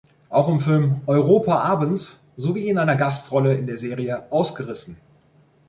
[0.29, 4.97] Auch im Film "Europa, abends" sowie in einer Gastrolle in der Serie "Ausgerissen!